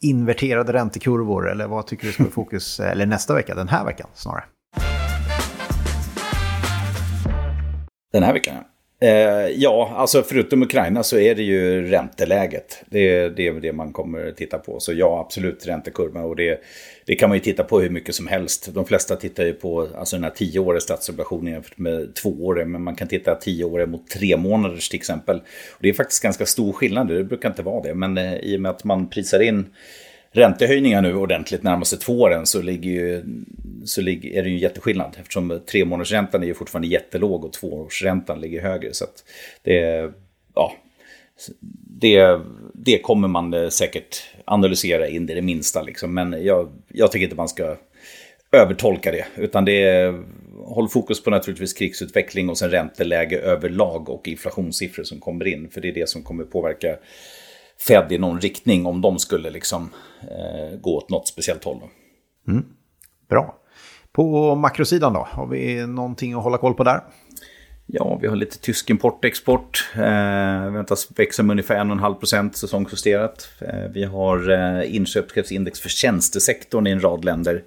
inverterade 0.00 0.72
räntekurvor 0.72 1.50
eller 1.50 1.66
vad 1.66 1.86
tycker 1.86 2.06
du 2.06 2.12
ska 2.12 2.22
vara 2.22 2.32
fokus, 2.32 2.80
eller 2.80 3.06
nästa 3.06 3.34
vecka, 3.34 3.54
den 3.54 3.68
här 3.68 3.84
veckan 3.84 4.08
snarare? 4.14 4.44
Den 8.16 8.22
här 8.22 8.32
veckan? 8.32 8.54
Eh, 9.00 9.48
ja, 9.56 9.92
alltså 9.96 10.22
förutom 10.22 10.62
Ukraina 10.62 11.02
så 11.02 11.18
är 11.18 11.34
det 11.34 11.42
ju 11.42 11.82
ränteläget. 11.90 12.84
Det, 12.90 13.28
det 13.28 13.46
är 13.46 13.52
det 13.52 13.72
man 13.72 13.92
kommer 13.92 14.32
titta 14.32 14.58
på. 14.58 14.80
Så 14.80 14.92
ja, 14.92 15.20
absolut 15.26 15.66
räntekurva. 15.66 16.20
Och 16.20 16.36
det, 16.36 16.60
det 17.06 17.14
kan 17.14 17.28
man 17.28 17.38
ju 17.38 17.44
titta 17.44 17.64
på 17.64 17.80
hur 17.80 17.90
mycket 17.90 18.14
som 18.14 18.26
helst. 18.26 18.74
De 18.74 18.84
flesta 18.84 19.16
tittar 19.16 19.44
ju 19.44 19.52
på 19.52 19.88
alltså 19.98 20.16
den 20.16 20.24
här 20.24 20.30
tioåriga 20.30 20.80
statsobligationen 20.80 21.52
jämfört 21.52 21.78
med 21.78 22.14
tvååriga. 22.14 22.66
Men 22.66 22.82
man 22.82 22.96
kan 22.96 23.08
titta 23.08 23.34
tioåriga 23.34 23.86
mot 23.86 24.10
tre 24.10 24.36
månaders 24.36 24.88
till 24.88 24.98
exempel. 24.98 25.36
Och 25.70 25.78
det 25.80 25.88
är 25.88 25.92
faktiskt 25.92 26.22
ganska 26.22 26.46
stor 26.46 26.72
skillnad. 26.72 27.08
Det 27.08 27.24
brukar 27.24 27.48
inte 27.48 27.62
vara 27.62 27.82
det. 27.82 27.94
Men 27.94 28.18
eh, 28.18 28.34
i 28.34 28.56
och 28.56 28.60
med 28.60 28.70
att 28.70 28.84
man 28.84 29.10
prisar 29.10 29.40
in 29.40 29.66
räntehöjningar 30.36 31.02
nu 31.02 31.14
ordentligt 31.14 31.62
närmaste 31.62 31.96
två 31.96 32.20
åren 32.20 32.46
så, 32.46 32.62
ligger 32.62 32.90
ju, 32.90 33.24
så 33.84 34.00
ligger, 34.00 34.30
är 34.30 34.42
det 34.42 34.48
ju 34.48 34.54
en 34.54 34.60
jätteskillnad. 34.60 35.16
Eftersom 35.20 35.60
tre 35.70 35.84
månadersräntan 35.84 36.42
är 36.42 36.46
ju 36.46 36.54
fortfarande 36.54 36.88
jättelåg 36.88 37.44
och 37.44 37.52
tvåårsräntan 37.52 38.40
ligger 38.40 38.62
högre. 38.62 38.94
Så 38.94 39.04
det, 39.62 40.10
ja, 40.54 40.72
det, 42.00 42.40
det 42.74 42.98
kommer 42.98 43.28
man 43.28 43.54
eh, 43.54 43.68
säkert 43.68 44.22
analysera 44.44 45.08
in 45.08 45.30
i 45.30 45.34
det 45.34 45.42
minsta. 45.42 45.82
Liksom. 45.82 46.14
Men 46.14 46.44
jag, 46.44 46.68
jag 46.88 47.12
tycker 47.12 47.24
inte 47.24 47.36
man 47.36 47.48
ska 47.48 47.76
övertolka 48.52 49.12
det. 49.12 49.26
Utan 49.36 49.64
det 49.64 49.82
är, 49.82 50.22
håll 50.64 50.88
fokus 50.88 51.22
på 51.22 51.30
naturligtvis 51.30 51.72
krigsutveckling 51.72 52.48
och 52.48 52.58
sen 52.58 52.70
ränteläge 52.70 53.38
överlag 53.38 54.08
och 54.08 54.28
inflationssiffror 54.28 55.04
som 55.04 55.20
kommer 55.20 55.46
in. 55.46 55.68
För 55.70 55.80
det 55.80 55.88
är 55.88 55.92
det 55.92 56.08
som 56.08 56.22
kommer 56.22 56.44
påverka 56.44 56.96
Fed 57.78 58.12
i 58.12 58.18
någon 58.18 58.40
riktning 58.40 58.86
om 58.86 59.00
de 59.00 59.18
skulle 59.18 59.50
liksom 59.50 59.90
eh, 60.20 60.78
gå 60.80 60.96
åt 60.96 61.10
något 61.10 61.28
speciellt 61.28 61.64
håll. 61.64 61.80
Mm. 62.48 62.64
Bra. 63.28 63.56
På 64.12 64.54
makrosidan 64.54 65.12
då, 65.12 65.28
har 65.30 65.46
vi 65.46 65.86
någonting 65.86 66.32
att 66.32 66.42
hålla 66.42 66.58
koll 66.58 66.74
på 66.74 66.84
där? 66.84 67.00
Ja, 67.86 68.18
vi 68.22 68.28
har 68.28 68.36
lite 68.36 68.58
tysk 68.58 68.90
import 68.90 69.18
och 69.18 69.24
export. 69.24 69.90
Eh, 69.94 70.70
väntas 70.70 71.08
växa 71.16 71.42
med 71.42 71.54
ungefär 71.54 71.76
1,5 71.76 72.52
säsongsjusterat. 72.52 73.48
Eh, 73.60 73.90
vi 73.94 74.04
har 74.04 74.50
eh, 74.50 74.96
inköpschefsindex 74.96 75.80
för 75.80 75.88
tjänstesektorn 75.88 76.86
i 76.86 76.90
en 76.90 77.00
rad 77.00 77.24
länder. 77.24 77.62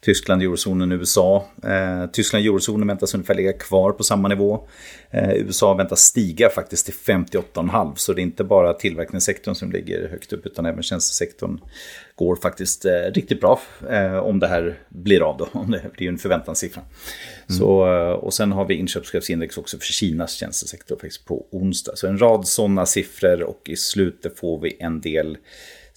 Tyskland, 0.00 0.42
eurozonen, 0.42 0.92
USA. 0.92 1.44
Eh, 1.62 2.06
Tyskland, 2.12 2.44
eurozonen 2.44 2.88
väntas 2.88 3.14
ungefär 3.14 3.34
ligga 3.34 3.52
kvar 3.52 3.92
på 3.92 4.04
samma 4.04 4.28
nivå. 4.28 4.68
Eh, 5.10 5.32
USA 5.32 5.74
väntas 5.74 6.00
stiga 6.00 6.48
faktiskt 6.48 6.86
till 6.86 6.94
58,5 6.94 7.92
så 7.96 8.12
det 8.12 8.20
är 8.20 8.22
inte 8.22 8.44
bara 8.44 8.72
tillverkningssektorn 8.72 9.54
som 9.54 9.72
ligger 9.72 10.08
högt 10.08 10.32
upp 10.32 10.46
utan 10.46 10.66
även 10.66 10.82
tjänstesektorn 10.82 11.60
går 12.14 12.36
faktiskt 12.36 12.84
eh, 12.84 13.12
riktigt 13.14 13.40
bra 13.40 13.60
eh, 13.90 14.16
om 14.16 14.38
det 14.38 14.48
här 14.48 14.78
blir 14.88 15.20
av 15.30 15.36
då. 15.36 15.48
Om 15.52 15.70
det 15.70 15.92
blir 15.96 16.08
en 16.08 16.18
förväntanssiffra. 16.18 16.82
Mm. 16.82 17.58
Så, 17.58 17.86
eh, 17.86 18.12
och 18.12 18.34
sen 18.34 18.52
har 18.52 18.64
vi 18.64 18.74
inköpschefsindex 18.74 19.58
också 19.58 19.78
för 19.78 19.84
Kinas 19.84 20.32
tjänstesektor 20.32 20.96
faktiskt 20.96 21.24
på 21.24 21.46
onsdag. 21.50 21.92
Så 21.96 22.06
en 22.06 22.18
rad 22.18 22.46
sådana 22.48 22.86
siffror 22.86 23.42
och 23.42 23.62
i 23.68 23.76
slutet 23.76 24.38
får 24.38 24.60
vi 24.60 24.76
en 24.80 25.00
del 25.00 25.38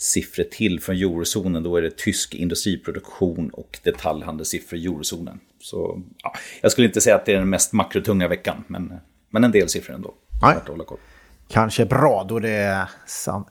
siffror 0.03 0.43
till 0.43 0.79
från 0.79 0.95
eurozonen. 0.95 1.63
Då 1.63 1.77
är 1.77 1.81
det 1.81 1.97
tysk 1.97 2.35
industriproduktion 2.35 3.49
och 3.49 3.79
detaljhandelssiffror 3.83 4.79
i 4.79 4.85
eurozonen. 4.85 5.39
Så 5.59 6.01
ja, 6.23 6.33
jag 6.61 6.71
skulle 6.71 6.87
inte 6.87 7.01
säga 7.01 7.15
att 7.15 7.25
det 7.25 7.33
är 7.33 7.39
den 7.39 7.49
mest 7.49 7.73
makrotunga 7.73 8.27
veckan, 8.27 8.63
men, 8.67 8.93
men 9.29 9.43
en 9.43 9.51
del 9.51 9.69
siffror 9.69 9.95
ändå. 9.95 10.13
Nej. 10.41 10.55
Kanske 11.47 11.85
bra 11.85 12.25
då 12.29 12.39
det 12.39 12.49
är 12.49 12.89
sam 13.05 13.45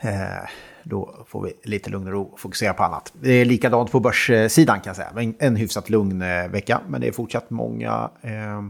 eh, 0.00 0.48
då 0.82 1.24
får 1.28 1.42
vi 1.42 1.52
lite 1.70 1.90
lugn 1.90 2.06
och 2.06 2.12
ro 2.12 2.22
och 2.22 2.40
fokusera 2.40 2.74
på 2.74 2.82
annat. 2.82 3.12
Det 3.20 3.32
är 3.32 3.44
likadant 3.44 3.92
på 3.92 4.00
börssidan 4.00 4.80
kan 4.80 4.90
jag 4.90 4.96
säga. 4.96 5.12
En, 5.16 5.34
en 5.38 5.56
hyfsat 5.56 5.90
lugn 5.90 6.22
eh, 6.22 6.48
vecka, 6.48 6.80
men 6.88 7.00
det 7.00 7.08
är 7.08 7.12
fortsatt 7.12 7.50
många 7.50 8.10
eh, 8.22 8.62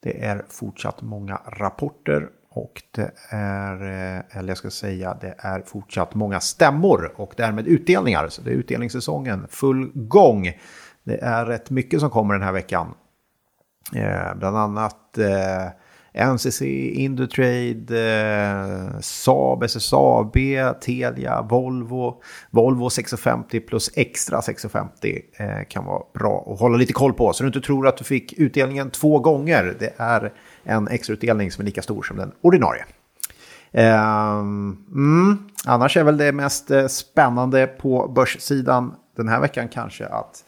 det 0.00 0.24
är 0.24 0.44
fortsatt 0.48 1.02
många 1.02 1.40
rapporter 1.46 2.28
och 2.54 2.82
det 2.90 3.10
är, 3.28 3.82
eh, 3.82 4.38
eller 4.38 4.48
jag 4.48 4.56
ska 4.58 4.70
säga, 4.70 5.16
det 5.20 5.34
är 5.38 5.60
fortsatt 5.60 6.14
många 6.14 6.40
stämmor 6.40 7.12
och 7.16 7.34
därmed 7.36 7.66
utdelningar. 7.66 8.28
Så 8.28 8.42
det 8.42 8.50
är 8.50 8.54
utdelningssäsongen 8.54 9.46
full 9.50 9.90
gång. 9.94 10.52
Det 11.04 11.18
är 11.22 11.46
rätt 11.46 11.70
mycket 11.70 12.00
som 12.00 12.10
kommer 12.10 12.34
den 12.34 12.42
här 12.42 12.52
veckan. 12.52 12.94
Eh, 13.94 14.34
bland 14.34 14.56
annat 14.56 15.18
eh, 15.18 15.66
NCC, 16.14 16.62
Indutrade, 16.94 18.00
eh, 18.00 19.00
Saab, 19.00 19.62
SSAB, 19.62 20.36
Telia, 20.80 21.42
Volvo. 21.42 22.22
Volvo 22.50 22.90
650 22.90 23.60
plus 23.60 23.90
extra 23.94 24.42
650 24.42 25.20
eh, 25.36 25.46
kan 25.68 25.84
vara 25.84 26.02
bra 26.14 26.52
att 26.52 26.60
hålla 26.60 26.76
lite 26.76 26.92
koll 26.92 27.12
på. 27.12 27.32
Så 27.32 27.42
du 27.42 27.46
inte 27.46 27.60
tror 27.60 27.88
att 27.88 27.96
du 27.96 28.04
fick 28.04 28.32
utdelningen 28.32 28.90
två 28.90 29.18
gånger. 29.18 29.76
Det 29.78 29.94
är 29.96 30.32
en 30.64 30.88
extrautdelning 30.88 31.50
som 31.50 31.62
är 31.62 31.66
lika 31.66 31.82
stor 31.82 32.02
som 32.02 32.16
den 32.16 32.32
ordinarie. 32.40 32.84
Eh, 33.72 34.38
mm, 34.38 35.38
annars 35.64 35.96
är 35.96 36.04
väl 36.04 36.16
det 36.16 36.32
mest 36.32 36.70
eh, 36.70 36.86
spännande 36.86 37.66
på 37.66 38.08
börssidan 38.08 38.94
den 39.16 39.28
här 39.28 39.40
veckan 39.40 39.68
kanske 39.68 40.06
att 40.06 40.44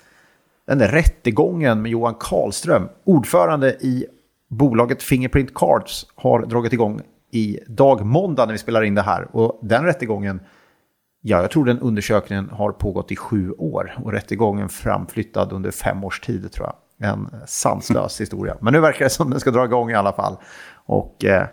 den 0.66 0.78
där 0.78 0.88
rättegången 0.88 1.82
med 1.82 1.90
Johan 1.90 2.14
Karlström, 2.20 2.88
ordförande 3.04 3.76
i 3.80 4.06
bolaget 4.48 5.02
Fingerprint 5.02 5.54
Cards 5.54 6.06
har 6.14 6.46
dragit 6.46 6.72
igång 6.72 7.00
i 7.30 7.58
dag 7.66 8.04
måndag 8.06 8.46
när 8.46 8.52
vi 8.52 8.58
spelar 8.58 8.82
in 8.82 8.94
det 8.94 9.02
här. 9.02 9.28
Och 9.36 9.58
den 9.62 9.84
rättegången, 9.84 10.40
ja, 11.20 11.40
jag 11.40 11.50
tror 11.50 11.64
den 11.64 11.78
undersökningen 11.78 12.50
har 12.50 12.72
pågått 12.72 13.12
i 13.12 13.16
sju 13.16 13.50
år 13.50 13.98
och 14.04 14.12
rättegången 14.12 14.68
framflyttad 14.68 15.52
under 15.52 15.70
fem 15.70 16.04
års 16.04 16.20
tid 16.20 16.52
tror 16.52 16.66
jag. 16.66 16.76
En 17.10 17.28
sanslös 17.46 18.20
historia. 18.20 18.56
Men 18.60 18.72
nu 18.72 18.80
verkar 18.80 19.04
det 19.04 19.10
som 19.10 19.30
den 19.30 19.40
ska 19.40 19.50
dra 19.50 19.64
igång 19.64 19.90
i 19.90 19.94
alla 19.94 20.12
fall. 20.12 20.36
Och 20.74 21.24
eh, 21.24 21.46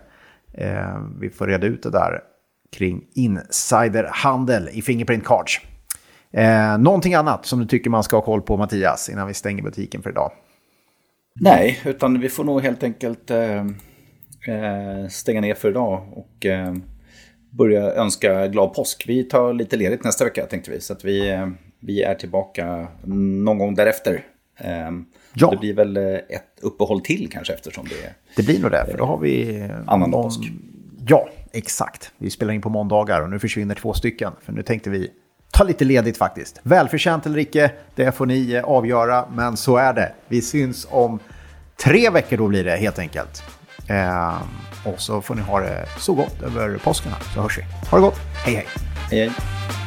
eh, 0.52 0.98
vi 1.20 1.30
får 1.30 1.46
reda 1.46 1.66
ut 1.66 1.82
det 1.82 1.90
där 1.90 2.20
kring 2.72 3.04
insiderhandel 3.14 4.68
i 4.72 4.82
Fingerprint 4.82 5.24
Cards. 5.24 5.60
Eh, 6.32 6.78
någonting 6.78 7.14
annat 7.14 7.46
som 7.46 7.58
du 7.58 7.66
tycker 7.66 7.90
man 7.90 8.02
ska 8.02 8.16
ha 8.16 8.22
koll 8.22 8.42
på 8.42 8.56
Mattias 8.56 9.08
innan 9.08 9.26
vi 9.26 9.34
stänger 9.34 9.62
butiken 9.62 10.02
för 10.02 10.10
idag? 10.10 10.32
Nej, 11.40 11.80
utan 11.84 12.20
vi 12.20 12.28
får 12.28 12.44
nog 12.44 12.62
helt 12.62 12.82
enkelt 12.82 13.30
eh, 13.30 13.58
eh, 14.48 15.08
stänga 15.10 15.40
ner 15.40 15.54
för 15.54 15.70
idag 15.70 16.08
och 16.12 16.46
eh, 16.46 16.74
börja 17.50 17.94
önska 17.94 18.46
glad 18.46 18.74
påsk. 18.74 19.04
Vi 19.08 19.24
tar 19.24 19.52
lite 19.52 19.76
ledigt 19.76 20.04
nästa 20.04 20.24
vecka 20.24 20.46
tänkte 20.46 20.70
vi, 20.70 20.80
så 20.80 20.92
att 20.92 21.04
vi, 21.04 21.30
eh, 21.30 21.48
vi 21.80 22.02
är 22.02 22.14
tillbaka 22.14 22.88
någon 23.04 23.58
gång 23.58 23.74
därefter. 23.74 24.24
Eh, 24.56 24.90
ja. 25.34 25.50
Det 25.50 25.56
blir 25.56 25.74
väl 25.74 25.96
ett 25.96 26.58
uppehåll 26.62 27.00
till 27.00 27.28
kanske 27.32 27.54
eftersom 27.54 27.86
det 27.88 28.06
är... 28.06 28.12
Det 28.36 28.42
blir 28.42 28.60
nog 28.60 28.70
det, 28.70 28.86
för 28.90 28.98
då 28.98 29.04
har 29.04 29.18
vi... 29.18 29.62
Annan 29.86 30.10
någon... 30.10 30.22
påsk. 30.22 30.40
Ja, 31.06 31.28
exakt. 31.52 32.12
Vi 32.18 32.30
spelar 32.30 32.52
in 32.52 32.62
på 32.62 32.68
måndagar 32.68 33.20
och 33.20 33.30
nu 33.30 33.38
försvinner 33.38 33.74
två 33.74 33.92
stycken. 33.92 34.32
För 34.42 34.52
nu 34.52 34.62
tänkte 34.62 34.90
vi 34.90 35.10
ta 35.54 35.64
lite 35.64 35.84
ledigt 35.84 36.16
faktiskt. 36.16 36.60
Välförtjänt 36.62 37.26
eller 37.26 37.38
icke, 37.38 37.70
det 37.94 38.12
får 38.12 38.26
ni 38.26 38.52
eh, 38.52 38.64
avgöra, 38.64 39.24
men 39.32 39.56
så 39.56 39.76
är 39.76 39.92
det. 39.92 40.12
Vi 40.28 40.42
syns 40.42 40.86
om 40.90 41.18
tre 41.84 42.10
veckor 42.10 42.36
då 42.36 42.48
blir 42.48 42.64
det 42.64 42.76
helt 42.76 42.98
enkelt. 42.98 43.42
Eh, 43.88 44.36
och 44.84 45.00
så 45.00 45.22
får 45.22 45.34
ni 45.34 45.42
ha 45.42 45.60
det 45.60 45.86
så 45.98 46.14
gott 46.14 46.42
över 46.42 46.78
påskarna 46.78 47.16
så 47.34 47.40
hörs 47.40 47.58
vi. 47.58 47.62
Ha 47.90 47.98
det 47.98 48.02
gott, 48.02 48.18
hej 48.44 48.54
hej! 48.54 48.66
Hej 49.10 49.20
hej! 49.20 49.83